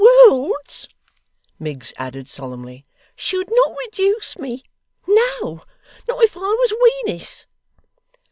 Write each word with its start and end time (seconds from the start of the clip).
Worlds,' 0.25 0.89
Miggs 1.59 1.93
added 1.95 2.27
solemnly, 2.27 2.83
'should 3.15 3.49
not 3.51 3.77
reduce 3.85 4.35
me. 4.35 4.63
No. 5.05 5.61
Not 6.07 6.23
if 6.23 6.35
I 6.35 6.39
was 6.39 6.73
Wenis. 7.05 7.45